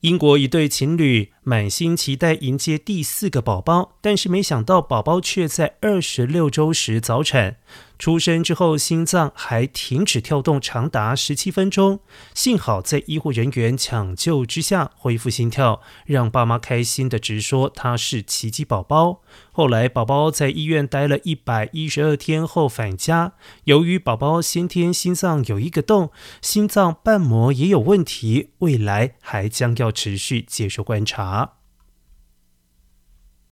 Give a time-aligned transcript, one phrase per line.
[0.00, 7.56] 英国一对情侣满心期待迎接第四个宝宝，但是没想到宝宝却在二十六周时早产。
[7.98, 11.98] 出生之后，心脏还停止跳动长达十七分钟，
[12.34, 19.20] 幸好在医护人员抢救之下恢复心跳，让爸妈开心的直说他是奇迹宝宝。
[19.50, 23.32] 后来宝宝在医院待了一百一十二天后返家，
[23.64, 31.39] 由于宝宝先天心脏有一个洞，心脏瓣膜也有问题，未来还将要持续接受观察。